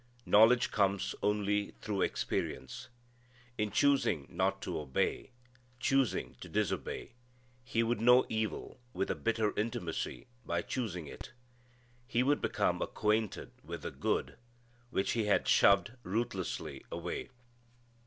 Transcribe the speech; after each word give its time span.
Knowledge 0.25 0.71
comes 0.71 1.13
only 1.21 1.75
through 1.79 2.01
experience. 2.01 2.89
In 3.55 3.69
choosing 3.69 4.25
not 4.31 4.59
to 4.63 4.79
obey, 4.79 5.29
choosing 5.79 6.33
to 6.41 6.49
disobey, 6.49 7.11
he 7.63 7.83
would 7.83 8.01
know 8.01 8.25
evil 8.27 8.79
with 8.93 9.11
a 9.11 9.15
bitter 9.15 9.53
intimacy 9.55 10.25
by 10.43 10.63
choosing 10.63 11.05
it. 11.05 11.33
He 12.07 12.23
would 12.23 12.41
become 12.41 12.81
acquainted 12.81 13.51
with 13.63 13.83
the 13.83 13.91
good 13.91 14.37
which 14.89 15.11
he 15.11 15.25
had 15.25 15.47
shoved 15.47 15.91
ruthlessly 16.01 16.83
away. 16.91 17.29